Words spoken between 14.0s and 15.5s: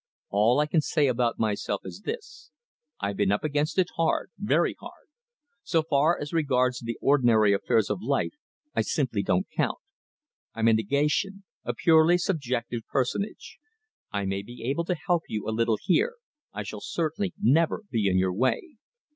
I may be able to help you